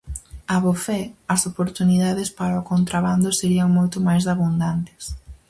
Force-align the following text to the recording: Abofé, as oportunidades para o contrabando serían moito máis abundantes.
Abofé, 0.55 1.01
as 1.33 1.41
oportunidades 1.51 2.29
para 2.37 2.61
o 2.61 2.67
contrabando 2.71 3.29
serían 3.39 3.69
moito 3.77 3.97
máis 4.07 4.23
abundantes. 4.33 5.03